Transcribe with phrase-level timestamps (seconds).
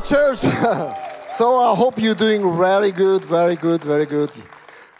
[0.00, 0.38] Church.
[1.28, 4.30] so I hope you're doing very good, very good, very good.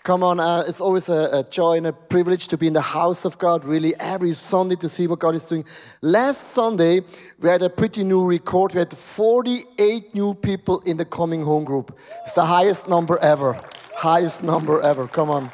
[0.03, 2.81] Come on, uh, it's always a, a, joy and a privilege to be in the
[2.81, 5.65] house of God, really, every Sunday to see what God is doing.
[6.01, 7.01] Last Sunday,
[7.39, 8.73] we had a pretty new record.
[8.73, 11.99] We had 48 new people in the coming home group.
[12.23, 13.61] It's the highest number ever.
[13.95, 15.07] Highest number ever.
[15.07, 15.51] Come on.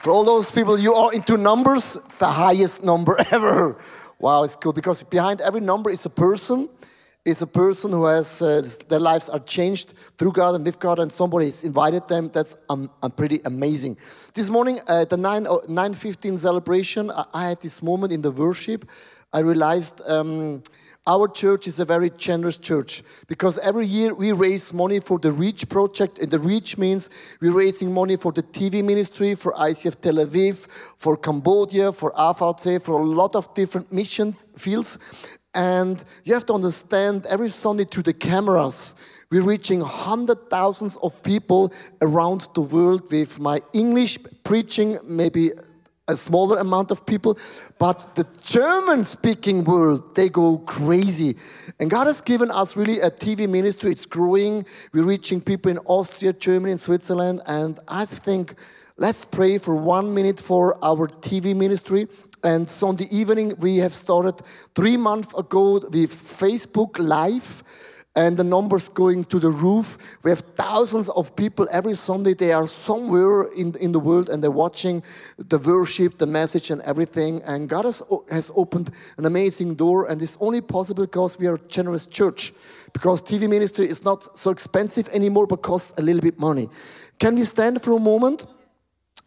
[0.00, 3.76] For all those people, you are into numbers, it's the highest number ever.
[4.18, 6.68] Wow, it's cool because behind every number is a person
[7.24, 10.98] is a person who has uh, their lives are changed through God and with God,
[10.98, 12.30] and somebody has invited them.
[12.32, 13.96] That's um, um, pretty amazing.
[14.34, 18.30] This morning, uh, the 9 9 15 celebration, I, I, had this moment in the
[18.30, 18.88] worship.
[19.30, 20.62] I realized um,
[21.06, 25.32] our church is a very generous church because every year we raise money for the
[25.32, 26.18] Reach project.
[26.18, 30.66] And the Reach means we're raising money for the TV ministry, for ICF Tel Aviv,
[30.96, 35.38] for Cambodia, for AVC, for a lot of different mission fields.
[35.58, 38.94] And you have to understand every Sunday to the cameras,
[39.28, 45.50] we're reaching hundred thousands of people around the world with my English preaching, maybe
[46.06, 47.36] a smaller amount of people,
[47.80, 51.34] but the German speaking world, they go crazy.
[51.80, 53.90] And God has given us really a TV ministry.
[53.90, 54.64] It's growing.
[54.94, 57.42] We're reaching people in Austria, Germany, and Switzerland.
[57.46, 58.54] And I think
[58.96, 62.06] let's pray for one minute for our TV ministry.
[62.44, 64.40] And Sunday evening, we have started
[64.74, 67.62] three months ago with Facebook Live
[68.14, 70.18] and the numbers going to the roof.
[70.24, 72.34] We have thousands of people every Sunday.
[72.34, 75.02] They are somewhere in, in the world and they're watching
[75.36, 77.40] the worship, the message, and everything.
[77.46, 81.54] And God has, has opened an amazing door, and it's only possible because we are
[81.54, 82.52] a generous church.
[82.92, 86.68] Because TV ministry is not so expensive anymore, but costs a little bit money.
[87.18, 88.46] Can we stand for a moment?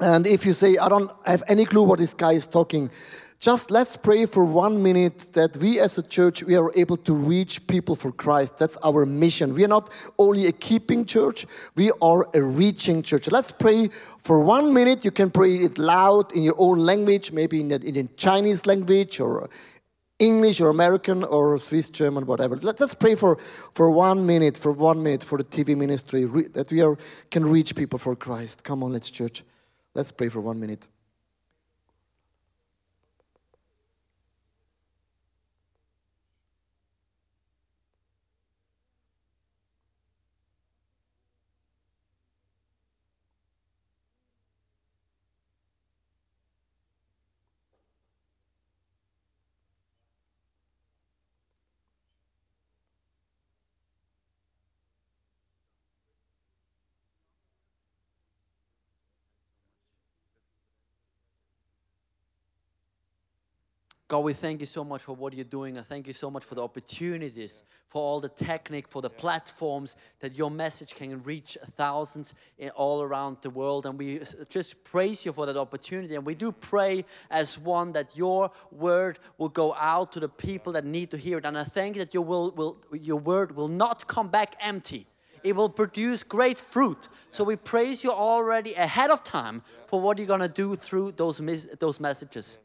[0.01, 2.89] And if you say, I don't have any clue what this guy is talking,
[3.39, 7.13] just let's pray for one minute that we as a church, we are able to
[7.13, 8.57] reach people for Christ.
[8.57, 9.53] That's our mission.
[9.53, 11.45] We are not only a keeping church,
[11.75, 13.29] we are a reaching church.
[13.29, 15.05] Let's pray for one minute.
[15.05, 19.19] You can pray it loud in your own language, maybe in the, in Chinese language
[19.19, 19.49] or
[20.17, 22.55] English or American or Swiss German, whatever.
[22.57, 23.37] Let's, let's pray for,
[23.73, 26.97] for one minute, for one minute for the TV ministry, that we are,
[27.29, 28.63] can reach people for Christ.
[28.63, 29.43] Come on, let's church.
[29.93, 30.87] Let's pray for one minute.
[64.11, 65.77] God, we thank you so much for what you're doing.
[65.77, 69.95] I thank you so much for the opportunities, for all the technique, for the platforms
[70.19, 73.85] that your message can reach thousands in all around the world.
[73.85, 74.19] And we
[74.49, 76.15] just praise you for that opportunity.
[76.15, 80.73] And we do pray as one that your word will go out to the people
[80.73, 81.45] that need to hear it.
[81.45, 85.07] And I thank you that your, will, will, your word will not come back empty
[85.43, 87.07] it will produce great fruit.
[87.31, 91.13] So we praise you already ahead of time for what you're going to do through
[91.13, 91.39] those,
[91.79, 92.59] those messages.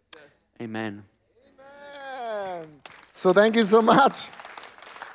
[0.61, 1.05] Amen.
[3.17, 4.29] So thank you so much.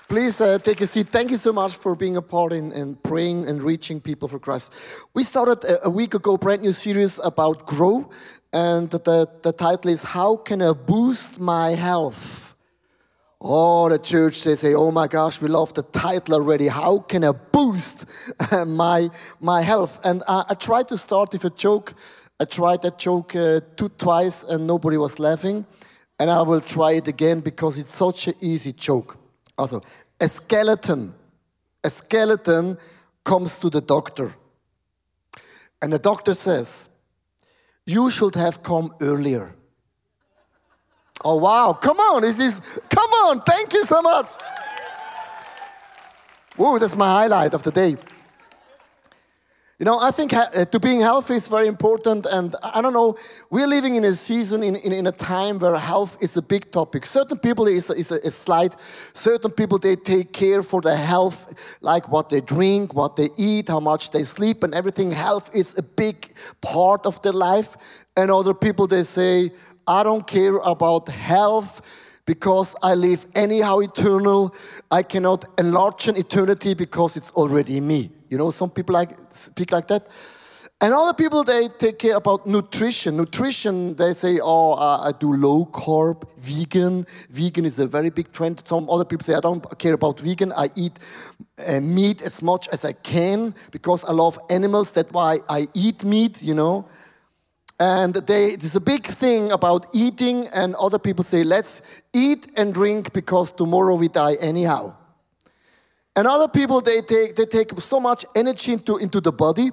[0.07, 1.09] Please uh, take a seat.
[1.09, 4.39] Thank you so much for being a part in, in praying and reaching people for
[4.39, 4.73] Christ.
[5.13, 8.09] We started a, a week ago, a brand new series about grow,
[8.51, 12.55] and the, the title is How Can I Boost My Health?
[13.39, 16.69] Oh, the church, they say, oh my gosh, we love the title already.
[16.69, 18.07] How can I boost
[18.65, 19.99] my, my health?
[20.03, 21.93] And I, I tried to start with a joke.
[22.39, 25.67] I tried that joke uh, two, twice and nobody was laughing
[26.21, 29.17] and I will try it again because it's such an easy joke.
[29.57, 29.81] Also,
[30.19, 31.15] a skeleton,
[31.83, 32.77] a skeleton
[33.23, 34.31] comes to the doctor,
[35.81, 36.89] and the doctor says,
[37.87, 39.55] You should have come earlier.
[41.25, 44.27] Oh, wow, come on, this is, come on, thank you so much.
[46.55, 47.97] Whoa, that's my highlight of the day.
[49.81, 52.27] You know, I think uh, to being healthy is very important.
[52.31, 53.17] And I don't know,
[53.49, 56.69] we're living in a season, in, in, in a time where health is a big
[56.69, 57.03] topic.
[57.03, 58.75] Certain people is, is, a, is slight.
[59.13, 63.69] Certain people, they take care for their health, like what they drink, what they eat,
[63.69, 65.09] how much they sleep, and everything.
[65.13, 66.31] Health is a big
[66.61, 68.05] part of their life.
[68.15, 69.49] And other people, they say,
[69.87, 74.53] I don't care about health because I live anyhow eternal.
[74.91, 78.11] I cannot enlarge an eternity because it's already me.
[78.31, 80.07] You know, some people like speak like that.
[80.83, 83.15] And other people, they take care about nutrition.
[83.17, 87.05] Nutrition, they say, oh, uh, I do low carb, vegan.
[87.29, 88.65] Vegan is a very big trend.
[88.65, 90.51] Some other people say, I don't care about vegan.
[90.53, 90.97] I eat
[91.67, 94.91] uh, meat as much as I can because I love animals.
[94.93, 96.87] That's why I eat meat, you know.
[97.79, 101.81] And they, there's a big thing about eating, and other people say, let's
[102.13, 104.95] eat and drink because tomorrow we die anyhow.
[106.15, 109.71] And other people, they take, they take so much energy into, into the body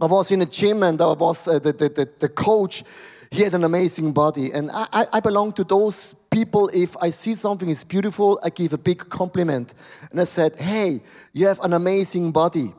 [0.00, 2.84] I was in a gym and I was uh, the, the, the, coach.
[3.30, 4.50] He had an amazing body.
[4.52, 6.68] And I, I belong to those people.
[6.74, 9.72] If I see something is beautiful, I give a big compliment.
[10.10, 11.00] And I said, Hey,
[11.32, 12.74] you have an amazing body.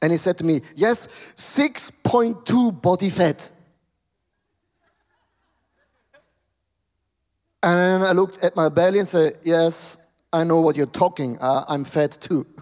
[0.00, 3.50] And he said to me, Yes, 6.2 body fat.
[7.64, 9.96] And I looked at my belly and said, Yes,
[10.32, 11.38] I know what you're talking.
[11.40, 12.46] Uh, I'm fat too.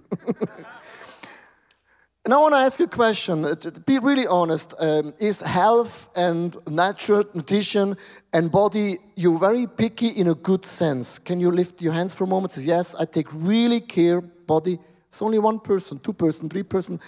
[2.22, 3.46] And I want to ask you a question.
[3.46, 3.54] Uh,
[3.86, 7.96] be really honest, um, is health and natural nutrition
[8.34, 11.18] and body, you're very picky in a good sense.
[11.18, 12.52] Can you lift your hands for a moment?
[12.52, 14.78] Says, yes, I take really care body.
[15.08, 17.00] It's only one person, two person, three person.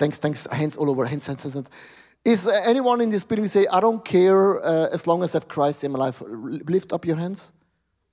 [0.00, 0.46] Thanks, thanks.
[0.50, 1.06] Hands all over.
[1.06, 1.54] Hands, hands, hands.
[1.54, 1.70] hands.
[2.24, 5.38] Is uh, anyone in this building say, I don't care uh, as long as I
[5.38, 6.20] have Christ in my life?
[6.26, 7.52] Lift up your hands.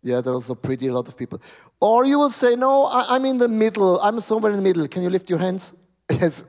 [0.03, 1.41] Yeah, there's also pretty a lot of people.
[1.79, 4.01] Or you will say, no, I, I'm in the middle.
[4.01, 4.85] I'm somewhere in the middle.
[4.87, 5.75] Can you lift your hands?
[6.11, 6.43] Yes,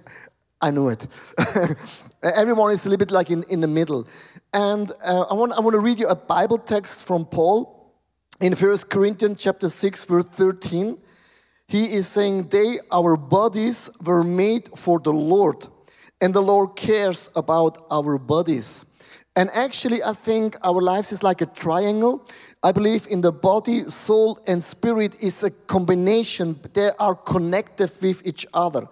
[0.61, 1.07] I knew it.
[2.23, 4.09] Everyone is a little bit like in, in the middle.
[4.53, 7.95] And uh, I, want, I want to read you a Bible text from Paul
[8.41, 10.99] in 1 Corinthians chapter 6, verse 13.
[11.69, 15.67] He is saying, They, our bodies, were made for the Lord,
[16.21, 18.87] and the Lord cares about our bodies.
[19.37, 22.25] And actually, I think our lives is like a triangle.
[22.63, 26.57] I believe in the body, soul, and spirit is a combination.
[26.73, 28.87] They are connected with each other.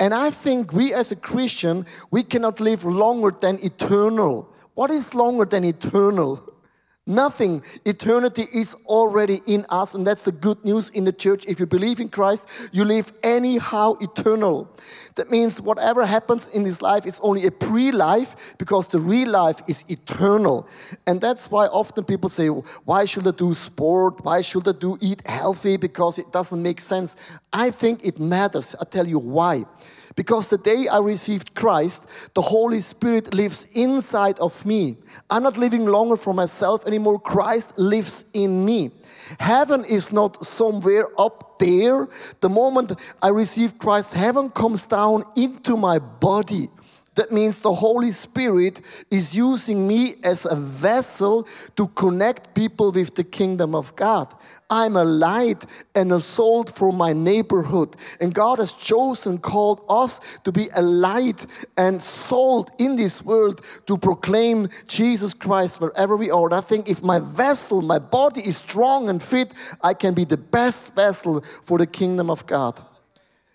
[0.00, 4.48] And I think we as a Christian, we cannot live longer than eternal.
[4.74, 6.40] What is longer than eternal?
[7.04, 7.64] Nothing.
[7.84, 11.44] Eternity is already in us, and that's the good news in the church.
[11.46, 14.70] If you believe in Christ, you live anyhow eternal.
[15.16, 19.30] That means whatever happens in this life is only a pre life because the real
[19.30, 20.68] life is eternal.
[21.04, 24.24] And that's why often people say, Why should I do sport?
[24.24, 25.78] Why should I do eat healthy?
[25.78, 27.16] Because it doesn't make sense.
[27.52, 28.76] I think it matters.
[28.78, 29.64] I'll tell you why.
[30.14, 34.96] Because the day I received Christ, the Holy Spirit lives inside of me.
[35.30, 37.18] I'm not living longer for myself anymore.
[37.18, 38.90] Christ lives in me.
[39.38, 42.08] Heaven is not somewhere up there.
[42.40, 42.92] The moment
[43.22, 46.68] I receive Christ, heaven comes down into my body.
[47.14, 48.80] That means the Holy Spirit
[49.10, 54.32] is using me as a vessel to connect people with the kingdom of God.
[54.70, 57.96] I'm a light and a salt for my neighborhood.
[58.18, 63.60] And God has chosen, called us to be a light and salt in this world
[63.86, 66.46] to proclaim Jesus Christ wherever we are.
[66.46, 70.24] And I think if my vessel, my body is strong and fit, I can be
[70.24, 72.82] the best vessel for the kingdom of God.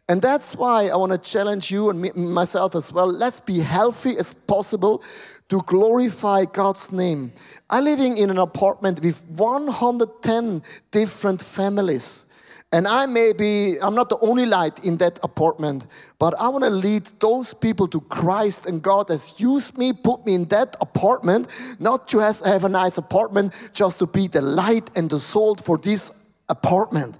[0.10, 3.08] And that's why I want to challenge you and me, myself as well.
[3.08, 5.04] Let's be healthy as possible
[5.50, 7.34] to glorify God's name.
[7.70, 12.26] I'm living in an apartment with 110 different families.
[12.74, 15.88] And I may be, I'm not the only light in that apartment,
[16.20, 18.66] but I want to lead those people to Christ.
[18.66, 21.48] And God has used me, put me in that apartment,
[21.80, 25.78] not to have a nice apartment, just to be the light and the salt for
[25.78, 26.12] this
[26.50, 27.18] apartment.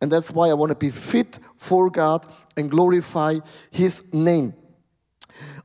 [0.00, 2.26] And that's why I want to be fit for God
[2.56, 3.38] and glorify
[3.70, 4.54] His name.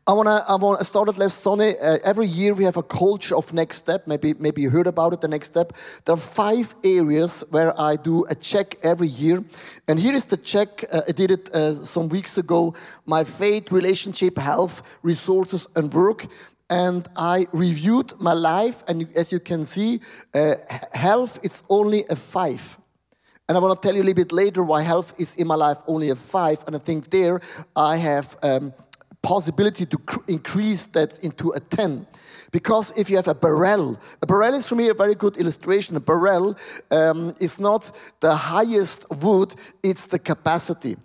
[0.05, 0.43] I want to.
[0.49, 0.79] I want.
[0.79, 1.75] to started last Sunday.
[1.81, 4.05] Uh, every year we have a culture of next step.
[4.05, 5.21] Maybe maybe you heard about it.
[5.21, 5.71] The next step.
[6.03, 9.41] There are five areas where I do a check every year,
[9.87, 10.83] and here is the check.
[10.91, 12.75] Uh, I did it uh, some weeks ago.
[13.05, 16.25] My faith, relationship, health, resources, and work.
[16.69, 20.01] And I reviewed my life, and as you can see,
[20.33, 20.55] uh,
[20.93, 22.77] health is only a five.
[23.47, 25.55] And I want to tell you a little bit later why health is in my
[25.55, 26.63] life only a five.
[26.65, 27.41] And I think there
[27.75, 28.73] I have um,
[29.21, 29.97] possibility to
[30.27, 32.07] increase that into a 10.
[32.51, 35.97] Because if you have a barrel, a barrel is for me a very good illustration.
[35.97, 36.55] A barrel
[36.91, 40.95] um, is not the highest wood, it's the capacity.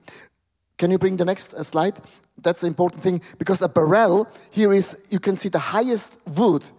[0.76, 1.98] Can you bring the next uh, slide?
[2.40, 6.70] That's the important thing because a barrel here is, you can see the highest wood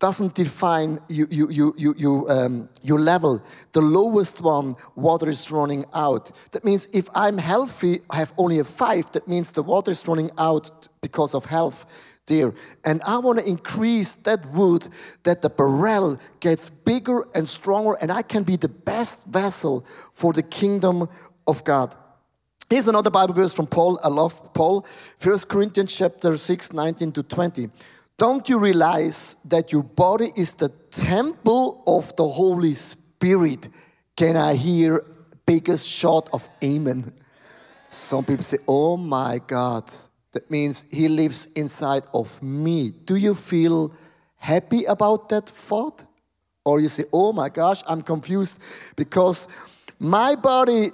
[0.00, 3.40] doesn't define you, you, you, you, you, um, your level.
[3.72, 6.32] The lowest one, water is running out.
[6.52, 10.08] That means if I'm healthy, I have only a five, that means the water is
[10.08, 12.54] running out because of health there.
[12.84, 14.88] And I want to increase that wood
[15.24, 20.32] that the barrel gets bigger and stronger, and I can be the best vessel for
[20.32, 21.08] the kingdom
[21.46, 21.94] of God.
[22.70, 23.98] Here's another Bible verse from Paul.
[24.02, 24.86] I love Paul.
[25.22, 27.68] 1 Corinthians chapter 6, 19 to 20.
[28.20, 33.70] Don't you realize that your body is the temple of the Holy Spirit?
[34.14, 35.02] Can I hear
[35.46, 37.14] biggest shot of amen?
[37.88, 39.90] Some people say, Oh my God.
[40.32, 42.90] That means he lives inside of me.
[42.90, 43.90] Do you feel
[44.36, 46.04] happy about that thought?
[46.62, 48.60] Or you say, Oh my gosh, I'm confused
[48.96, 49.48] because
[49.98, 50.88] my body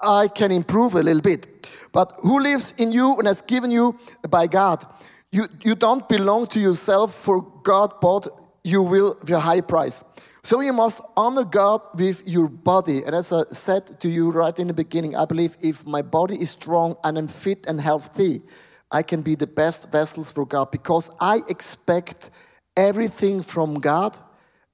[0.00, 1.68] I can improve a little bit.
[1.92, 3.98] But who lives in you and has given you
[4.30, 4.86] by God?
[5.36, 8.26] You, you don't belong to yourself, for God bought
[8.64, 10.02] you will with a high price.
[10.42, 13.02] So you must honor God with your body.
[13.04, 16.36] And as I said to you right in the beginning, I believe if my body
[16.36, 18.40] is strong and I'm fit and healthy,
[18.90, 22.30] I can be the best vessels for God because I expect
[22.74, 24.16] everything from God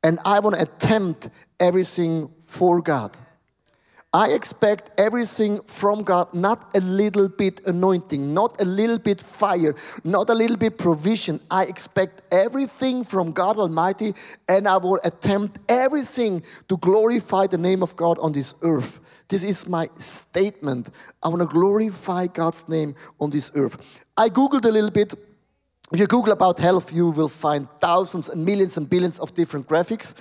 [0.04, 1.28] and I want to attempt
[1.58, 3.18] everything for God.
[4.14, 9.74] I expect everything from God, not a little bit anointing, not a little bit fire,
[10.04, 11.40] not a little bit provision.
[11.50, 14.12] I expect everything from God Almighty,
[14.46, 19.00] and I will attempt everything to glorify the name of God on this earth.
[19.28, 20.90] This is my statement.
[21.22, 24.04] I want to glorify God's name on this earth.
[24.14, 25.14] I Googled a little bit.
[25.90, 29.68] If you Google about health, you will find thousands and millions and billions of different
[29.68, 30.14] graphics.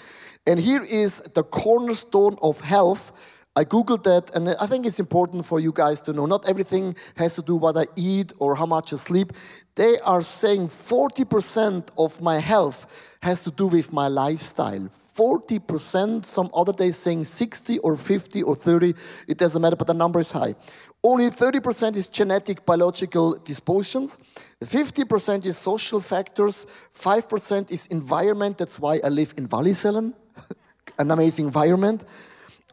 [0.47, 5.45] And here is the cornerstone of health I googled that, and I think it's important
[5.45, 6.25] for you guys to know.
[6.25, 9.33] Not everything has to do what I eat or how much I sleep.
[9.75, 14.79] They are saying 40% of my health has to do with my lifestyle.
[14.79, 18.93] 40%, some other days saying 60 or 50 or 30,
[19.27, 20.55] it doesn't matter, but the number is high.
[21.03, 24.17] Only 30% is genetic biological dispositions,
[24.61, 30.13] 50% is social factors, 5% is environment, that's why I live in Wallisellen,
[30.99, 32.05] an amazing environment.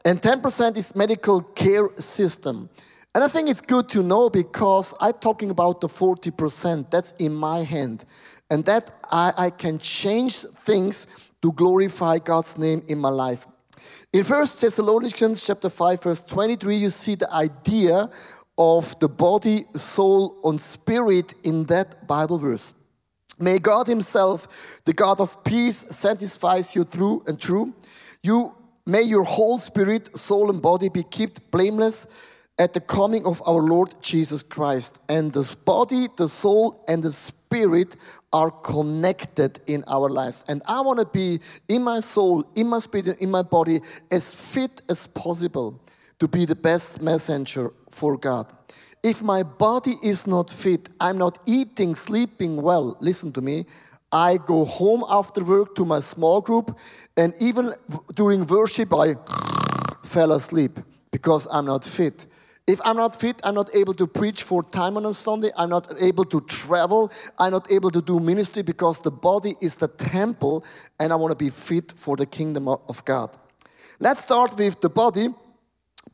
[0.04, 2.70] And 10% is medical care system.
[3.14, 6.90] And I think it's good to know because I'm talking about the 40%.
[6.90, 8.04] That's in my hand.
[8.50, 13.46] And that I, I can change things to glorify God's name in my life.
[14.12, 18.10] In First Thessalonians chapter 5, verse 23, you see the idea
[18.56, 22.74] of the body, soul, and spirit in that Bible verse.
[23.38, 27.74] May God Himself, the God of peace, satisfies you through and through.
[28.22, 28.54] You
[28.88, 32.06] May your whole spirit, soul, and body be kept blameless
[32.58, 35.02] at the coming of our Lord Jesus Christ.
[35.10, 37.96] And the body, the soul, and the spirit
[38.32, 40.42] are connected in our lives.
[40.48, 43.80] And I want to be in my soul, in my spirit, in my body
[44.10, 45.82] as fit as possible
[46.18, 48.50] to be the best messenger for God.
[49.04, 53.66] If my body is not fit, I'm not eating, sleeping well, listen to me,
[54.12, 56.76] I go home after work to my small group,
[57.16, 57.72] and even
[58.14, 59.14] during worship, I
[60.02, 60.78] fell asleep
[61.10, 62.26] because I'm not fit.
[62.66, 65.50] If I'm not fit, I'm not able to preach for time on a Sunday.
[65.56, 67.10] I'm not able to travel.
[67.38, 70.66] I'm not able to do ministry because the body is the temple
[71.00, 73.30] and I want to be fit for the kingdom of God.
[74.00, 75.28] Let's start with the body.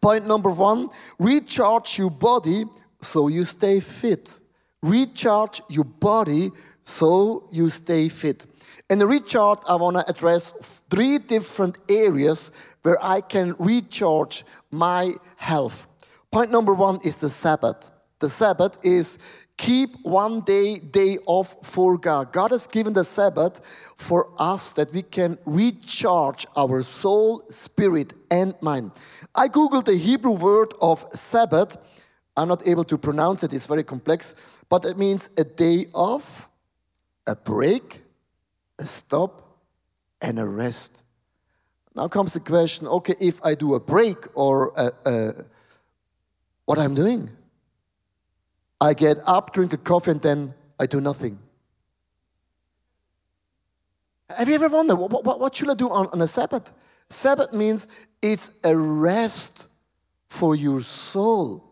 [0.00, 2.64] Point number one recharge your body
[3.00, 4.38] so you stay fit.
[4.80, 6.52] Recharge your body
[6.84, 8.46] so you stay fit.
[8.90, 15.14] In the recharge, I want to address three different areas where I can recharge my
[15.36, 15.88] health.
[16.30, 17.90] Point number one is the Sabbath.
[18.18, 19.18] The Sabbath is
[19.56, 22.32] keep one day, day off for God.
[22.32, 23.60] God has given the Sabbath
[23.96, 28.92] for us that we can recharge our soul, spirit, and mind.
[29.34, 31.76] I googled the Hebrew word of Sabbath.
[32.36, 34.34] I'm not able to pronounce it, it's very complex,
[34.68, 36.48] but it means a day off
[37.26, 38.00] a break,
[38.78, 39.58] a stop,
[40.20, 41.04] and a rest.
[41.94, 45.32] Now comes the question okay, if I do a break or a, a,
[46.64, 47.30] what I'm doing,
[48.80, 51.38] I get up, drink a coffee, and then I do nothing.
[54.30, 56.72] Have you ever wondered what, what, what should I do on, on a Sabbath?
[57.08, 57.88] Sabbath means
[58.22, 59.68] it's a rest
[60.28, 61.62] for your soul.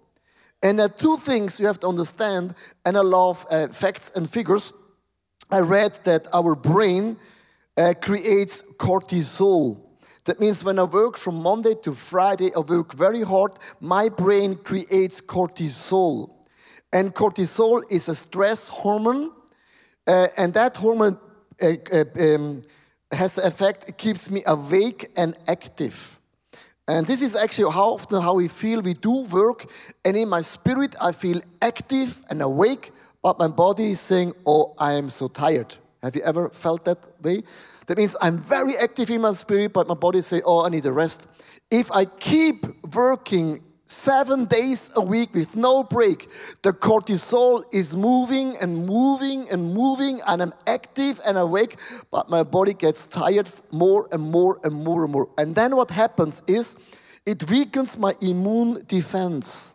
[0.62, 2.54] And there are two things you have to understand,
[2.86, 4.72] and I love uh, facts and figures.
[5.52, 7.18] I read that our brain
[7.76, 9.82] uh, creates cortisol.
[10.24, 14.54] That means when I work from Monday to Friday, I work very hard, my brain
[14.54, 16.30] creates cortisol.
[16.90, 19.30] And cortisol is a stress hormone,
[20.06, 21.18] uh, and that hormone
[21.62, 22.04] uh, uh,
[22.34, 22.62] um,
[23.12, 26.18] has the effect, it keeps me awake and active.
[26.88, 28.80] And this is actually how often how we feel.
[28.80, 29.66] We do work,
[30.02, 32.90] and in my spirit, I feel active and awake,
[33.22, 35.76] but my body is saying, Oh, I am so tired.
[36.02, 37.42] Have you ever felt that way?
[37.86, 40.86] That means I'm very active in my spirit, but my body say, Oh, I need
[40.86, 41.28] a rest.
[41.70, 43.60] If I keep working
[43.92, 46.28] seven days a week with no break,
[46.62, 51.76] the cortisol is moving and moving and moving, and I'm active and awake,
[52.10, 55.28] but my body gets tired more and more and more and more.
[55.38, 56.76] And then what happens is
[57.26, 59.74] it weakens my immune defense.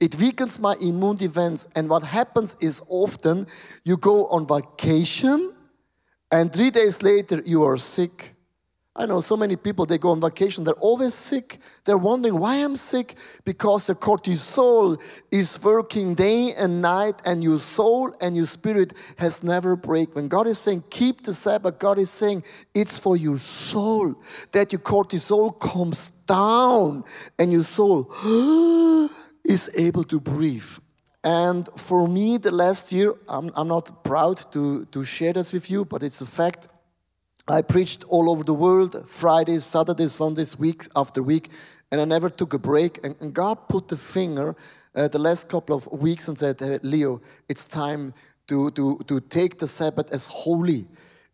[0.00, 1.68] It weakens my immune defense.
[1.76, 3.46] And what happens is often
[3.84, 5.52] you go on vacation
[6.32, 8.34] and three days later you are sick.
[8.96, 11.58] I know so many people, they go on vacation, they're always sick.
[11.84, 13.14] They're wondering why I'm sick
[13.44, 19.44] because the cortisol is working day and night, and your soul and your spirit has
[19.44, 20.16] never break.
[20.16, 22.42] When God is saying, keep the Sabbath, God is saying,
[22.74, 24.16] it's for your soul
[24.52, 27.04] that your cortisol comes down
[27.38, 28.12] and your soul
[29.44, 30.70] is able to breathe.
[31.22, 35.70] And for me, the last year, I'm, I'm not proud to, to share this with
[35.70, 36.68] you, but it's a fact.
[37.46, 41.50] I preached all over the world, Fridays, Saturdays, Sundays, week after week,
[41.90, 43.04] and I never took a break.
[43.04, 44.54] And, and God put the finger
[44.94, 48.14] uh, the last couple of weeks and said, hey, Leo, it's time
[48.46, 50.86] to, to, to take the Sabbath as holy.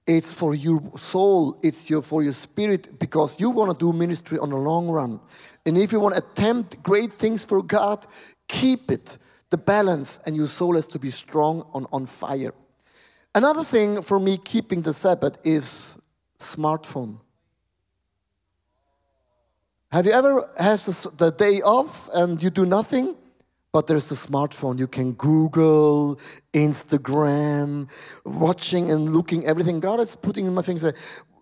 [0.07, 4.39] It's for your soul, it's your, for your spirit, because you want to do ministry
[4.39, 5.21] on the long run.
[5.65, 8.07] And if you want to attempt great things for God,
[8.47, 9.19] keep it,
[9.51, 12.55] the balance, and your soul has to be strong on, on fire.
[13.35, 15.99] Another thing for me keeping the Sabbath is
[16.39, 17.19] smartphone.
[19.91, 23.17] Have you ever had the day off and you do nothing?
[23.76, 24.78] But there's a smartphone.
[24.78, 26.18] You can Google,
[26.54, 27.90] Instagram,
[28.25, 29.80] watching and looking everything.
[29.80, 30.83] God is putting in my things.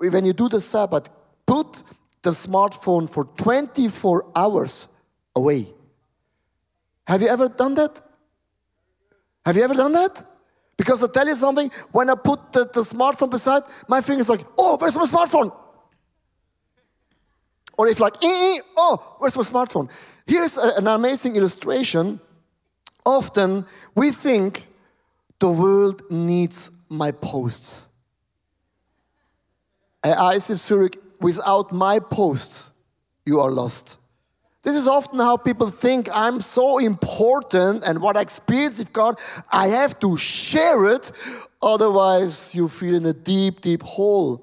[0.00, 1.10] When you do the Sabbath,
[1.46, 1.84] put
[2.22, 4.88] the smartphone for 24 hours
[5.36, 5.68] away.
[7.06, 8.00] Have you ever done that?
[9.46, 10.20] Have you ever done that?
[10.76, 14.44] Because I tell you something, when I put the, the smartphone beside, my finger's like,
[14.58, 15.56] oh, where's my smartphone?
[17.76, 19.90] Or if like, oh, where's my smartphone?
[20.26, 22.20] Here's a, an amazing illustration.
[23.04, 24.66] Often we think
[25.38, 27.88] the world needs my posts.
[30.04, 32.70] ICF Zurich, without my posts,
[33.24, 33.98] you are lost.
[34.62, 39.18] This is often how people think I'm so important and what I experience with God,
[39.52, 41.12] I have to share it,
[41.60, 44.42] otherwise, you feel in a deep, deep hole.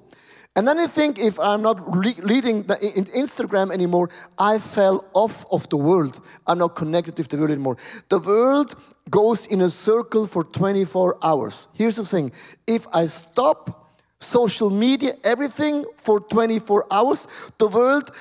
[0.55, 5.77] And then I think if I'm not leading Instagram anymore, I fell off of the
[5.77, 6.19] world.
[6.45, 7.77] I'm not connected with the world anymore.
[8.09, 8.75] The world
[9.09, 11.69] goes in a circle for 24 hours.
[11.73, 12.31] Here's the thing
[12.67, 18.11] if I stop social media, everything for 24 hours, the world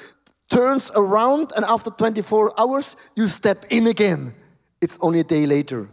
[0.48, 4.34] turns around, and after 24 hours, you step in again.
[4.80, 5.88] It's only a day later.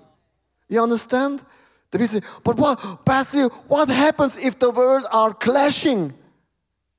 [0.69, 1.43] You understand?
[1.91, 6.13] The reason, but what, Pastor, what happens if the world are clashing?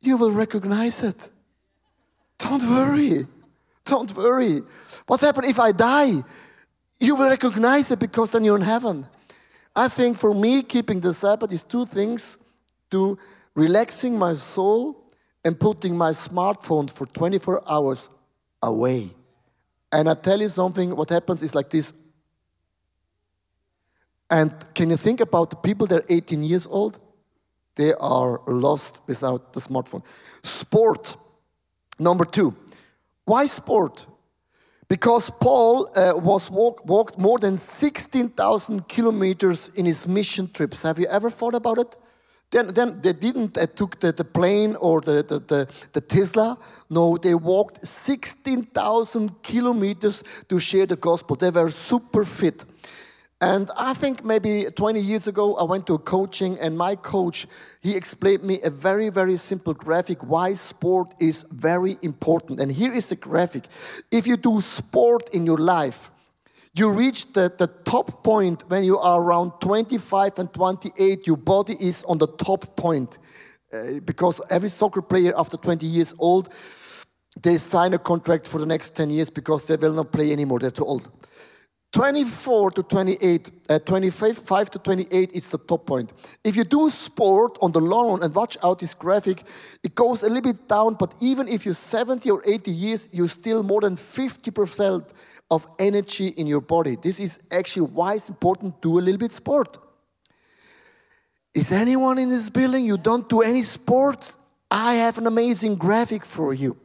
[0.00, 1.30] You will recognize it.
[2.38, 3.26] Don't worry.
[3.84, 4.60] Don't worry.
[5.06, 6.22] What's happened if I die?
[7.00, 9.06] You will recognize it because then you're in heaven.
[9.74, 12.38] I think for me, keeping the Sabbath is two things
[12.90, 13.18] to
[13.54, 15.04] relaxing my soul
[15.44, 18.10] and putting my smartphone for 24 hours
[18.62, 19.10] away.
[19.92, 21.94] And I tell you something, what happens is like this.
[24.30, 26.98] And can you think about the people that are 18 years old?
[27.78, 30.04] They are lost without the smartphone.
[30.42, 31.16] Sport,
[32.00, 32.54] number two.
[33.24, 34.06] Why sport?
[34.88, 40.82] Because Paul uh, was walk, walked more than 16,000 kilometers in his mission trips.
[40.82, 41.96] Have you ever thought about it?
[42.50, 46.58] Then, then they didn't uh, took the, the plane or the, the, the, the Tesla.
[46.90, 51.36] No, they walked 16,000 kilometers to share the gospel.
[51.36, 52.64] They were super fit.
[53.40, 57.46] And I think maybe 20 years ago, I went to a coaching, and my coach,
[57.80, 62.58] he explained me a very, very simple graphic why sport is very important.
[62.58, 63.68] And here is the graphic.
[64.10, 66.10] If you do sport in your life,
[66.74, 71.74] you reach the, the top point when you are around 25 and 28, your body
[71.80, 73.18] is on the top point.
[73.72, 76.48] Uh, because every soccer player after 20 years old,
[77.42, 80.58] they sign a contract for the next 10 years because they will not play anymore,
[80.58, 81.08] they're too old.
[81.92, 86.12] 24 to 28, uh, 25 to 28 is the top point.
[86.44, 89.42] If you do sport on the lawn and watch out this graphic,
[89.82, 93.26] it goes a little bit down, but even if you're 70 or 80 years, you're
[93.26, 95.08] still more than 50%
[95.50, 96.96] of energy in your body.
[96.96, 99.78] This is actually why it's important to do a little bit sport.
[101.54, 104.36] Is anyone in this building you don't do any sports?
[104.70, 106.76] I have an amazing graphic for you.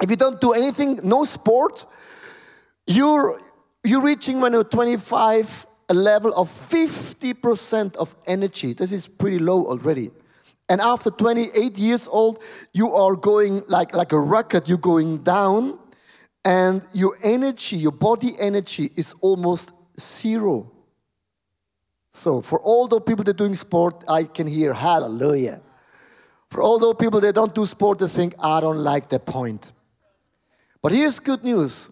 [0.00, 1.84] If you don't do anything, no sport,
[2.86, 3.36] you're
[3.84, 8.74] you're reaching when you're 25 a level of 50% of energy.
[8.74, 10.10] This is pretty low already.
[10.68, 12.42] And after 28 years old,
[12.74, 15.78] you are going like, like a rocket, you're going down.
[16.44, 20.70] and your energy, your body energy is almost zero.
[22.10, 25.60] So for all those people that are doing sport, I can hear hallelujah.
[26.50, 29.72] For all those people that don't do sport, they think, I don't like that point.
[30.80, 31.90] But here's good news.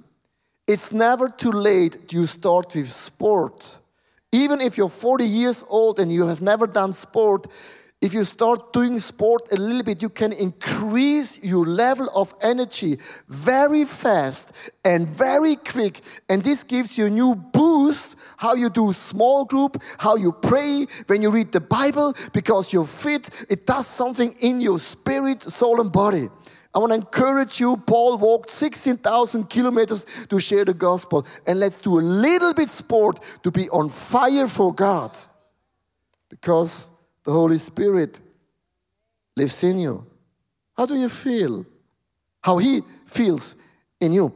[0.66, 3.78] It's never too late to start with sport.
[4.32, 7.46] Even if you're 40 years old and you have never done sport,
[8.02, 12.98] if you start doing sport a little bit, you can increase your level of energy
[13.28, 14.52] very fast
[14.84, 16.00] and very quick.
[16.28, 20.86] And this gives you a new boost how you do small group, how you pray,
[21.06, 23.30] when you read the Bible, because you're fit.
[23.48, 26.28] It does something in your spirit, soul, and body.
[26.76, 27.78] I want to encourage you.
[27.78, 31.26] Paul walked 16,000 kilometers to share the gospel.
[31.46, 35.16] And let's do a little bit sport to be on fire for God.
[36.28, 36.92] Because
[37.24, 38.20] the Holy Spirit
[39.34, 40.06] lives in you.
[40.76, 41.64] How do you feel?
[42.42, 43.56] How He feels
[43.98, 44.34] in you.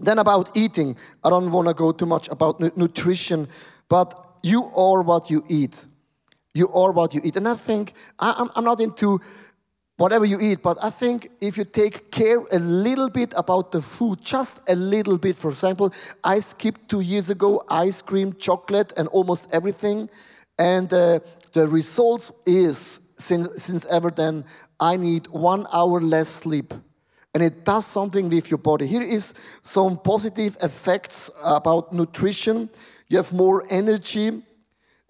[0.00, 3.46] Then about eating, I don't want to go too much about nutrition,
[3.86, 5.84] but you are what you eat.
[6.54, 7.36] You are what you eat.
[7.36, 9.20] And I think, I'm not into
[10.00, 13.82] whatever you eat, but I think if you take care a little bit about the
[13.82, 15.92] food, just a little bit, for example,
[16.24, 20.08] I skipped two years ago ice cream, chocolate, and almost everything.
[20.58, 21.20] And uh,
[21.52, 24.46] the results is since, since ever then,
[24.80, 26.72] I need one hour less sleep.
[27.34, 28.86] And it does something with your body.
[28.86, 32.70] Here is some positive effects about nutrition.
[33.08, 34.42] You have more energy.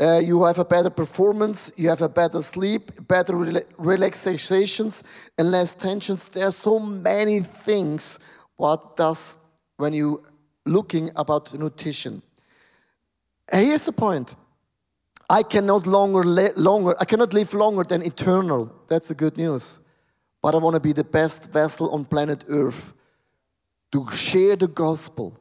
[0.01, 1.73] Uh, you have a better performance.
[1.77, 5.05] You have a better sleep, better rela relaxations,
[5.37, 6.31] and less tensions.
[6.31, 8.19] There are so many things
[8.57, 9.37] what does
[9.77, 10.23] when you
[10.65, 12.23] looking about nutrition.
[13.53, 14.35] Here's the point.
[15.29, 16.25] I cannot longer,
[16.57, 18.73] longer, I cannot live longer than eternal.
[18.89, 19.81] That's the good news.
[20.43, 22.93] But I want to be the best vessel on planet Earth
[23.93, 25.39] to share the gospel,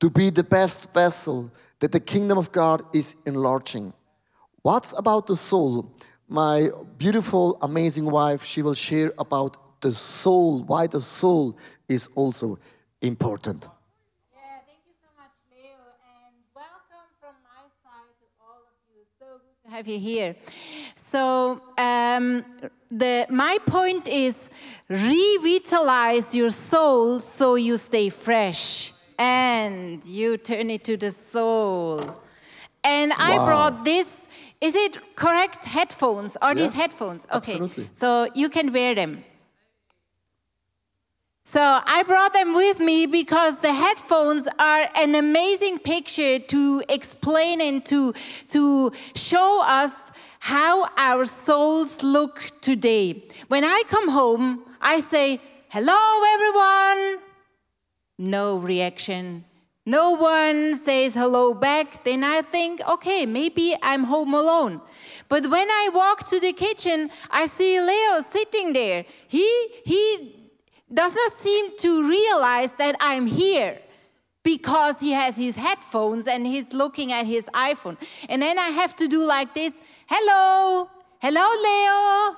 [0.00, 1.52] to be the best vessel
[1.84, 3.92] that the kingdom of God is enlarging.
[4.62, 5.94] What's about the soul?
[6.26, 12.58] My beautiful, amazing wife, she will share about the soul, why the soul is also
[13.02, 13.68] important.
[14.32, 15.76] Yeah, thank you so much, Leo,
[16.16, 19.02] and welcome from my side to all of you.
[19.18, 20.36] So good to have you here.
[20.94, 22.46] So um,
[22.90, 24.48] the my point is
[24.88, 32.00] revitalize your soul so you stay fresh and you turn it to the soul.
[32.82, 33.16] And wow.
[33.18, 34.28] I brought this.
[34.60, 35.64] Is it correct?
[35.64, 36.36] Headphones?
[36.36, 37.26] Are yeah, these headphones?
[37.32, 37.52] Okay.
[37.52, 37.88] Absolutely.
[37.94, 39.24] So you can wear them.
[41.46, 47.60] So I brought them with me because the headphones are an amazing picture to explain
[47.60, 48.14] and to,
[48.48, 53.22] to show us how our souls look today.
[53.48, 57.23] When I come home, I say, Hello, everyone.
[58.18, 59.44] No reaction.
[59.86, 62.04] No one says hello back.
[62.04, 64.80] Then I think, okay, maybe I'm home alone.
[65.28, 69.04] But when I walk to the kitchen, I see Leo sitting there.
[69.28, 70.50] He, he
[70.92, 73.78] does not seem to realize that I'm here
[74.42, 77.98] because he has his headphones and he's looking at his iPhone.
[78.28, 80.88] And then I have to do like this hello,
[81.20, 82.36] hello, Leo.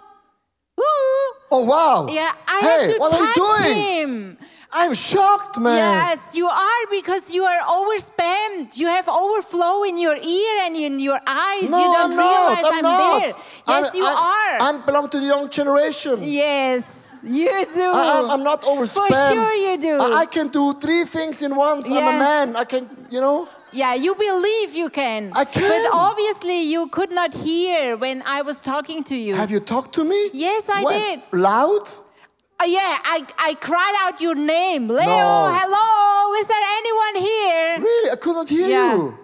[0.79, 1.33] Ooh.
[1.51, 2.07] Oh, wow.
[2.11, 3.79] Yeah, I hey, have to what touch are you doing?
[3.79, 4.39] him.
[4.73, 5.77] I'm shocked, man.
[5.77, 8.77] Yes, you are because you are overspammed.
[8.77, 11.71] You have overflow in your ear and in your eyes.
[11.71, 12.73] No, you don't I'm realize not.
[12.73, 13.21] I'm, I'm not.
[13.21, 13.29] there.
[13.29, 14.55] Yes, I'm, you are.
[14.61, 16.19] I belong to the young generation.
[16.23, 17.07] Yes.
[17.23, 17.91] You do.
[17.93, 19.09] I, am not overspent.
[19.09, 19.99] For sure you do.
[19.99, 21.91] I, I, can do three things in once.
[21.91, 21.99] Yeah.
[21.99, 22.57] I'm a man.
[22.57, 23.49] I can, you know.
[23.73, 25.33] Yeah, you believe you can.
[25.35, 25.63] I can.
[25.63, 29.35] But obviously you could not hear when I was talking to you.
[29.35, 30.31] Have you talked to me?
[30.33, 31.01] Yes, I when?
[31.01, 31.23] did.
[31.33, 31.89] Loud?
[32.59, 34.89] Uh, yeah, I, I cried out your name.
[34.89, 35.59] Leo, no.
[35.61, 37.79] hello, is there anyone here?
[37.81, 38.11] Really?
[38.11, 38.95] I could not hear yeah.
[38.95, 39.19] you.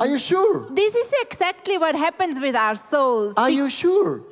[0.00, 0.68] Are you sure?
[0.70, 3.34] This is exactly what happens with our souls.
[3.36, 4.24] Are you sure?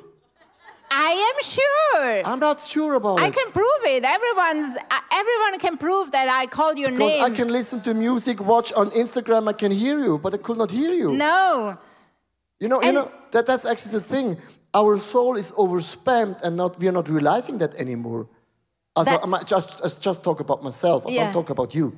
[0.91, 2.21] I am sure.
[2.25, 3.27] I'm not sure about I it.
[3.27, 4.03] I can prove it.
[4.03, 6.99] Everyone's uh, everyone can prove that I called your name.
[6.99, 7.23] because name.
[7.23, 9.47] I can listen to music, watch on Instagram.
[9.47, 11.13] I can hear you, but I could not hear you.
[11.13, 11.77] No.
[12.59, 14.37] You know, and you know that that's actually the thing.
[14.75, 18.27] Our soul is overspammed, and not we are not realizing that anymore.
[18.95, 21.07] Also, that, I just I just talk about myself.
[21.07, 21.23] I yeah.
[21.23, 21.93] don't talk about you.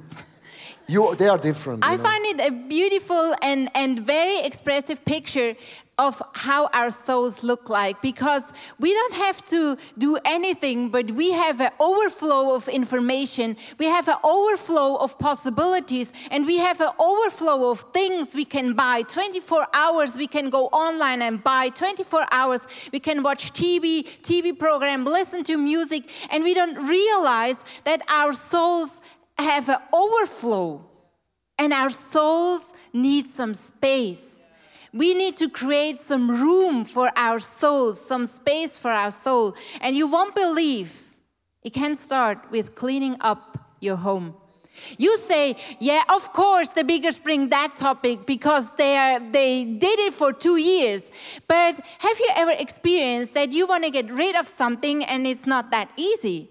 [0.87, 1.83] You, they are different.
[1.83, 2.03] I know?
[2.03, 5.55] find it a beautiful and, and very expressive picture
[5.97, 11.31] of how our souls look like because we don't have to do anything, but we
[11.31, 16.91] have an overflow of information, we have an overflow of possibilities, and we have an
[16.99, 19.01] overflow of things we can buy.
[19.01, 24.57] 24 hours we can go online and buy, 24 hours we can watch TV, TV
[24.57, 29.01] program, listen to music, and we don't realize that our souls
[29.37, 30.85] have an overflow,
[31.57, 34.46] and our souls need some space.
[34.97, 39.55] We need to create some room for our souls, some space for our soul.
[39.79, 41.15] And you won't believe
[41.61, 44.35] it can start with cleaning up your home.
[44.97, 49.99] You say, yeah, of course, the Biggers bring that topic because they, are, they did
[49.99, 51.09] it for two years.
[51.47, 55.45] But have you ever experienced that you want to get rid of something and it's
[55.45, 56.49] not that easy?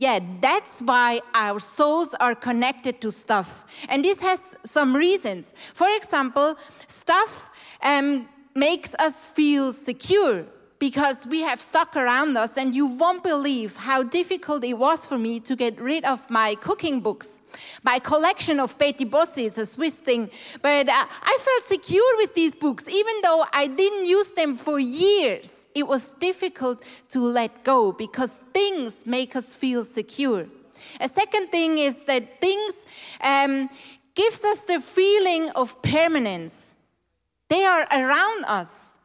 [0.00, 3.64] Yeah, that's why our souls are connected to stuff.
[3.88, 5.52] And this has some reasons.
[5.74, 7.50] For example, stuff
[7.82, 10.44] um, makes us feel secure
[10.78, 15.18] because we have stuck around us, and you won't believe how difficult it was for
[15.18, 17.40] me to get rid of my cooking books.
[17.82, 20.30] My collection of Betty Bossi, it's a Swiss thing,
[20.62, 24.78] but uh, I felt secure with these books, even though I didn't use them for
[24.78, 25.66] years.
[25.74, 30.46] It was difficult to let go because things make us feel secure.
[31.00, 32.86] A second thing is that things
[33.20, 33.68] um,
[34.14, 36.74] gives us the feeling of permanence.
[37.48, 38.96] They are around us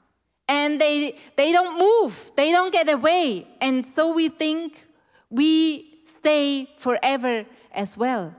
[0.47, 3.47] and they, they don't move, they don't get away.
[3.61, 4.85] And so we think
[5.29, 8.35] we stay forever as well.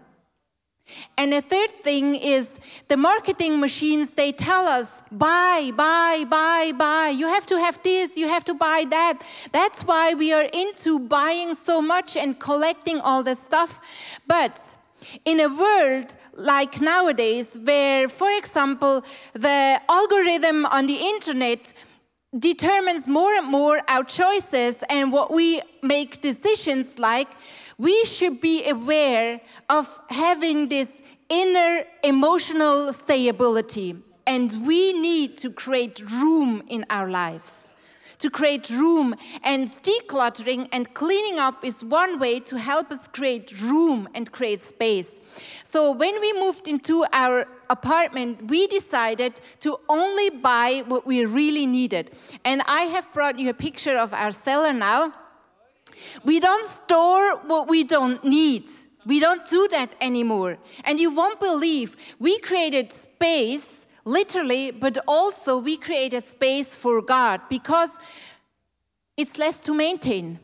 [1.16, 7.08] And the third thing is the marketing machines, they tell us buy, buy, buy, buy.
[7.08, 9.22] You have to have this, you have to buy that.
[9.52, 13.80] That's why we are into buying so much and collecting all the stuff.
[14.26, 14.76] But
[15.24, 21.72] in a world like nowadays, where, for example, the algorithm on the internet
[22.38, 27.28] determines more and more our choices and what we make decisions like,
[27.78, 33.96] we should be aware of having this inner emotional stability.
[34.26, 37.73] And we need to create room in our lives
[38.24, 39.14] to create room.
[39.42, 44.60] And decluttering and cleaning up is one way to help us create room and create
[44.60, 45.20] space.
[45.62, 51.66] So when we moved into our apartment, we decided to only buy what we really
[51.66, 52.04] needed.
[52.44, 55.12] And I have brought you a picture of our cellar now.
[56.24, 58.64] We don't store what we don't need.
[59.06, 60.56] We don't do that anymore.
[60.84, 67.00] And you won't believe we created space literally, but also we create a space for
[67.02, 67.98] God because
[69.16, 70.38] it's less to maintain.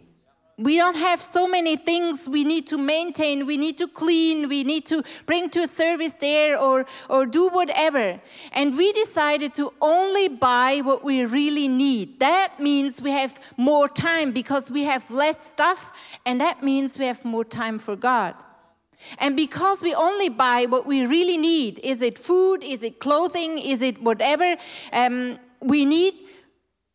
[0.60, 4.62] We don't have so many things we need to maintain, we need to clean, we
[4.62, 8.20] need to bring to a service there or, or do whatever.
[8.52, 12.20] And we decided to only buy what we really need.
[12.20, 17.06] That means we have more time because we have less stuff, and that means we
[17.06, 18.34] have more time for God.
[19.18, 23.58] And because we only buy what we really need is it food, is it clothing,
[23.58, 24.56] is it whatever
[24.92, 26.14] um, we need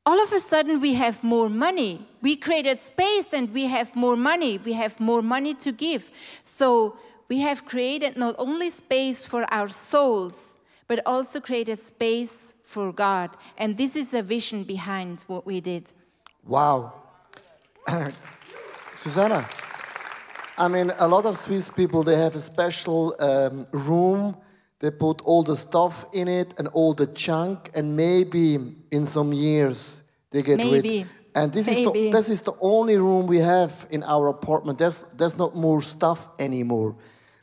[0.05, 1.99] all of a sudden we have more money.
[2.21, 4.59] We created space and we have more money.
[4.59, 6.11] We have more money to give.
[6.43, 12.93] So we have created not only space for our souls, but also created space for
[12.93, 13.31] God.
[13.57, 15.91] And this is a vision behind what we did.
[16.45, 16.93] Wow.
[18.93, 19.47] Susanna.
[20.57, 24.37] I mean, a lot of Swiss people, they have a special um, room.
[24.79, 28.57] They put all the stuff in it and all the junk, and maybe
[28.91, 30.99] in some years they get maybe.
[30.99, 31.07] rid.
[31.33, 34.79] And this is, the, this is the only room we have in our apartment.
[34.79, 36.95] There's, there's not more stuff anymore.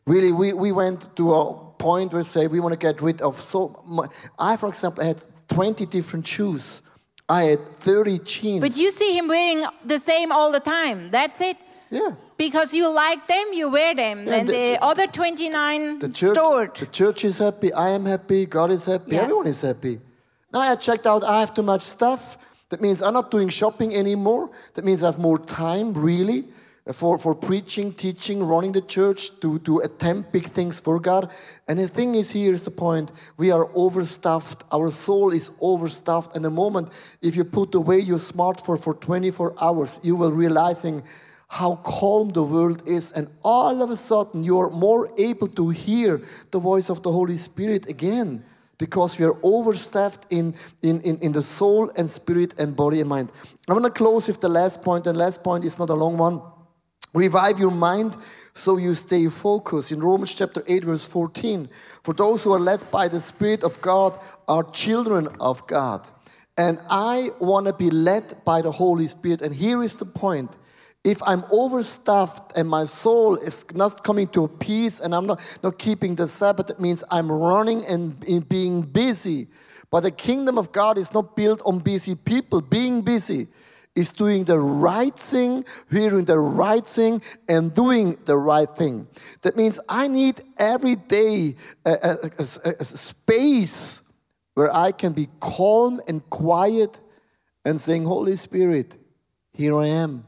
[0.07, 3.37] Really, we, we went to a point where say we want to get rid of
[3.37, 4.11] so much.
[4.39, 6.81] I, for example, had 20 different shoes.
[7.29, 8.61] I had 30 jeans.
[8.61, 11.11] But you see him wearing the same all the time.
[11.11, 11.57] That's it.
[11.91, 12.13] Yeah.
[12.47, 14.27] Because you like them, you wear them.
[14.27, 16.75] Yeah, and the, the, other 29 the church, stored.
[16.75, 19.23] The church is happy, I am happy, God is happy, yeah.
[19.23, 20.01] everyone is happy.
[20.53, 22.67] Now I checked out, I have too much stuff.
[22.71, 24.51] That means I'm not doing shopping anymore.
[24.75, 26.47] That means I have more time, really,
[26.93, 31.31] for, for preaching, teaching, running the church, to, to attempt big things for God.
[31.69, 34.65] And the thing is, here is the point we are overstuffed.
[34.73, 36.35] Our soul is overstuffed.
[36.35, 36.89] And the moment,
[37.23, 41.03] if you put away your smartphone for 24 hours, you will realizing
[41.53, 46.19] how calm the world is, and all of a sudden you're more able to hear
[46.51, 48.43] the voice of the Holy Spirit again
[48.79, 53.09] because we are overstaffed in, in, in, in the soul and spirit and body and
[53.11, 53.31] mind.
[53.69, 56.17] I want to close with the last point, and last point is not a long
[56.17, 56.41] one.
[57.13, 58.17] Revive your mind
[58.55, 59.93] so you stay focused.
[59.93, 61.69] In Romans chapter 8, verse 14,
[62.03, 66.09] for those who are led by the Spirit of God are children of God.
[66.57, 69.43] And I want to be led by the Holy Spirit.
[69.43, 70.57] And here is the point
[71.05, 75.79] if I'm overstuffed and my soul is not coming to peace and I'm not, not
[75.79, 79.49] keeping the Sabbath, it means I'm running and being busy.
[79.91, 83.49] But the kingdom of God is not built on busy people being busy.
[83.95, 89.07] is doing the right thing, hearing the right thing, and doing the right thing.
[89.43, 94.03] That means I need every day a, a, a, a space
[94.55, 97.01] where I can be calm and quiet
[97.65, 98.97] and saying, Holy Spirit,
[99.53, 100.25] here I am.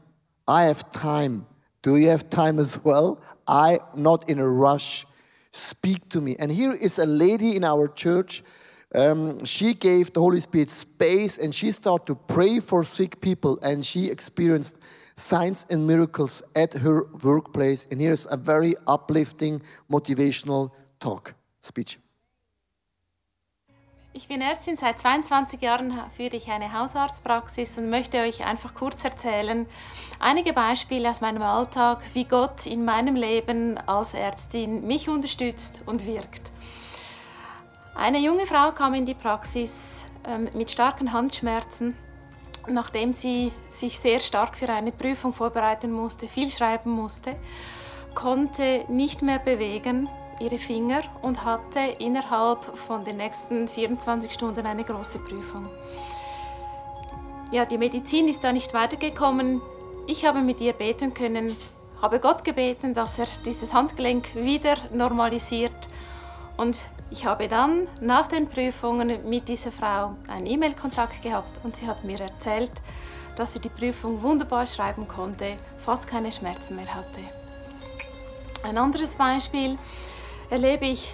[0.47, 1.47] I have time.
[1.81, 3.21] Do you have time as well?
[3.47, 5.05] I not in a rush.
[5.51, 6.35] Speak to me.
[6.39, 8.43] And here is a lady in our church.
[8.93, 13.59] Um, she gave the Holy Spirit space and she started to pray for sick people
[13.61, 14.81] and she experienced
[15.15, 17.87] signs and miracles at her workplace.
[17.91, 21.97] And here's a very uplifting, motivational talk, speech.
[24.17, 29.03] Ich bin Ärztin, seit 22 Jahren führe ich eine Hausarztpraxis und möchte euch einfach kurz
[29.03, 29.67] erzählen,
[30.21, 36.05] einige Beispiele aus meinem Alltag, wie Gott in meinem Leben als Ärztin mich unterstützt und
[36.05, 36.51] wirkt.
[37.93, 41.93] Eine junge Frau kam in die Praxis ähm, mit starken Handschmerzen,
[42.69, 47.35] nachdem sie sich sehr stark für eine Prüfung vorbereiten musste, viel schreiben musste,
[48.13, 50.07] konnte nicht mehr bewegen,
[50.39, 55.67] ihre Finger und hatte innerhalb von den nächsten 24 Stunden eine große Prüfung.
[57.51, 59.61] Ja, die Medizin ist da nicht weitergekommen.
[60.07, 61.55] Ich habe mit ihr beten können,
[62.01, 65.89] habe Gott gebeten, dass er dieses Handgelenk wieder normalisiert.
[66.57, 71.87] Und ich habe dann nach den Prüfungen mit dieser Frau einen E-Mail-Kontakt gehabt und sie
[71.87, 72.71] hat mir erzählt,
[73.35, 77.19] dass sie die Prüfung wunderbar schreiben konnte, fast keine Schmerzen mehr hatte.
[78.63, 79.77] Ein anderes Beispiel,
[80.49, 81.13] erlebe ich,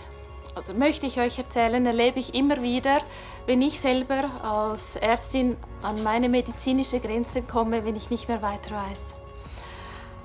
[0.56, 3.00] oder möchte ich euch erzählen, erlebe ich immer wieder,
[3.46, 8.76] wenn ich selber als Ärztin an meine medizinische Grenzen komme, wenn ich nicht mehr weiter
[8.76, 9.16] weiß.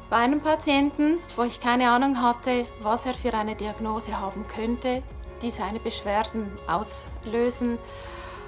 [0.08, 5.02] Bei einem Patienten, wo ich keine Ahnung hatte, was er für eine Diagnose haben könnte,
[5.42, 7.78] die seine Beschwerden auslösen,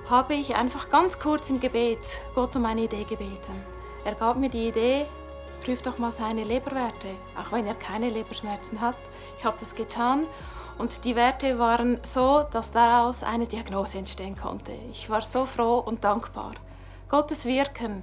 [0.09, 3.53] habe ich einfach ganz kurz im Gebet Gott um eine Idee gebeten.
[4.05, 5.05] Er gab mir die Idee,
[5.63, 8.97] prüf doch mal seine Leberwerte, auch wenn er keine Leberschmerzen hat.
[9.39, 10.27] Ich habe das getan
[10.79, 14.73] und die Werte waren so, dass daraus eine Diagnose entstehen konnte.
[14.91, 16.53] Ich war so froh und dankbar,
[17.09, 18.03] Gottes Wirken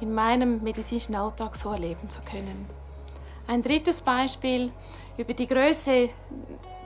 [0.00, 2.66] in meinem medizinischen Alltag so erleben zu können.
[3.46, 4.72] Ein drittes Beispiel
[5.16, 6.10] über die Größe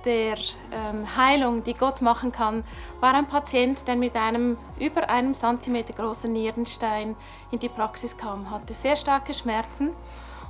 [0.04, 0.36] der
[0.72, 2.64] ähm, Heilung, die Gott machen kann,
[3.00, 7.16] war ein Patient, der mit einem über einem Zentimeter großen Nierenstein
[7.50, 9.90] in die Praxis kam, hatte sehr starke Schmerzen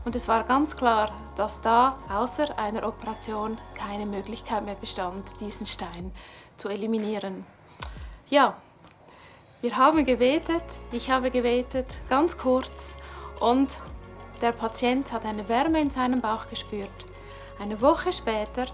[0.05, 5.67] und es war ganz klar, dass da außer einer Operation keine Möglichkeit mehr bestand, diesen
[5.67, 6.11] Stein
[6.57, 7.45] zu eliminieren.
[8.29, 8.57] Ja,
[9.61, 12.97] wir haben gebetet, ich habe gebetet, ganz kurz
[13.41, 13.79] und
[14.41, 16.89] der Patient hat eine Wärme in seinem Bauch gespürt.
[17.61, 18.67] Eine Woche später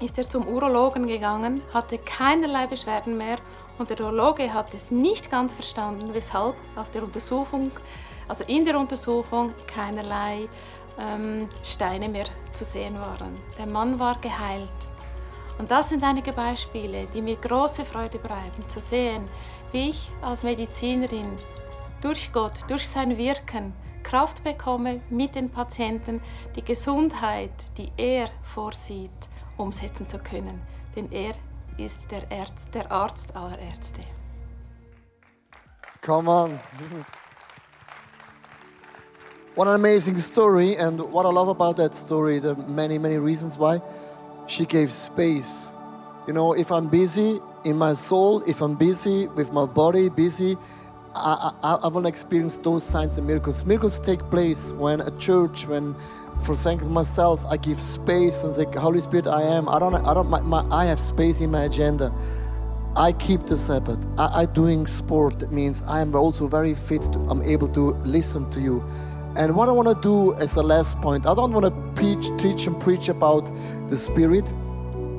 [0.00, 3.38] ist er zum Urologen gegangen, hatte keinerlei Beschwerden mehr
[3.78, 7.70] und der Urologe hat es nicht ganz verstanden, weshalb auf der Untersuchung
[8.28, 10.48] also in der Untersuchung keinerlei
[10.98, 13.40] ähm, Steine mehr zu sehen waren.
[13.58, 14.72] Der Mann war geheilt.
[15.58, 19.26] Und das sind einige Beispiele, die mir große Freude bereiten, zu sehen,
[19.72, 21.36] wie ich als Medizinerin
[22.00, 23.72] durch Gott, durch sein Wirken
[24.04, 26.22] Kraft bekomme, mit den Patienten
[26.56, 29.27] die Gesundheit, die er vorsieht,
[29.58, 30.60] umsetzen zu können.
[30.96, 31.34] Denn er
[31.76, 34.02] ist der, Arzt, der Arzt aller Ärzte.
[36.00, 36.58] Come on.
[39.54, 43.58] What an amazing story, and what I love about that story, the many, many reasons
[43.58, 43.80] why
[44.46, 45.74] she gave space.
[46.28, 50.56] You know, if I'm busy in my soul, if I'm busy with my body, busy,
[51.14, 53.64] I, I, I to experience those signs and miracles.
[53.64, 55.96] Miracles take place when a church, when,
[56.40, 59.68] for example, myself, I give space and say, Holy Spirit, I am.
[59.68, 62.12] I don't, I don't, my, my, I have space in my agenda.
[62.96, 64.06] I keep the Sabbath.
[64.18, 65.38] I, I doing sport.
[65.40, 67.02] That means I am also very fit.
[67.02, 68.82] To, I'm able to listen to you.
[69.36, 72.28] And what I want to do as a last point, I don't want to preach,
[72.38, 73.50] teach, and preach about
[73.88, 74.52] the Spirit.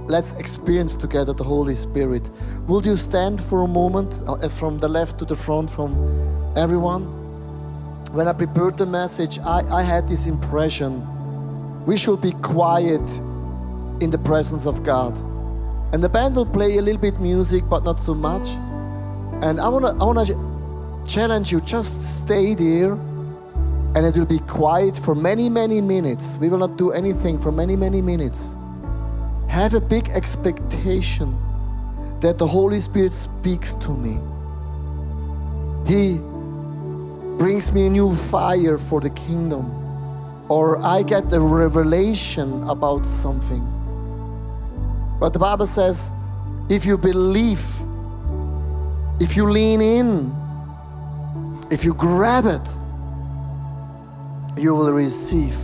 [0.07, 2.29] Let's experience together the Holy Spirit.
[2.67, 5.93] Would you stand for a moment uh, from the left to the front, from
[6.57, 7.18] everyone?
[8.11, 11.05] When I prepared the message, I, I had this impression
[11.85, 13.07] we should be quiet
[14.01, 15.17] in the presence of God.
[15.93, 18.49] And the band will play a little bit music, but not so much.
[19.41, 20.25] And I wanna, I wanna
[21.07, 26.37] challenge you, just stay there and it will be quiet for many, many minutes.
[26.39, 28.55] We will not do anything for many, many minutes.
[29.47, 31.35] Have a big expectation
[32.19, 34.19] that the Holy Spirit speaks to me.
[35.87, 36.19] He
[37.39, 39.71] brings me a new fire for the kingdom,
[40.51, 43.63] or I get a revelation about something.
[45.21, 46.11] But the Bible says
[46.69, 47.65] if you believe,
[49.21, 50.35] if you lean in,
[51.71, 52.67] if you grab it,
[54.61, 55.57] you will receive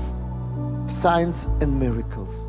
[0.86, 2.45] signs and miracles.